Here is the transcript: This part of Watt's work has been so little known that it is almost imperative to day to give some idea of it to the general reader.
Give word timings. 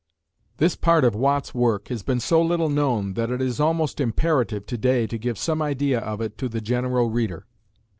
This 0.57 0.75
part 0.75 1.03
of 1.05 1.13
Watt's 1.13 1.53
work 1.53 1.89
has 1.89 2.01
been 2.01 2.19
so 2.19 2.41
little 2.41 2.69
known 2.69 3.13
that 3.13 3.29
it 3.29 3.39
is 3.39 3.59
almost 3.59 3.99
imperative 3.99 4.65
to 4.65 4.75
day 4.79 5.05
to 5.05 5.17
give 5.19 5.37
some 5.37 5.61
idea 5.61 5.99
of 5.99 6.21
it 6.21 6.39
to 6.39 6.49
the 6.49 6.59
general 6.59 7.11
reader. 7.11 7.45